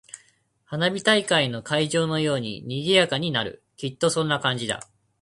[0.65, 3.61] 花火大会の会場のように賑やかになる。
[3.77, 4.87] きっとそんな感じだ。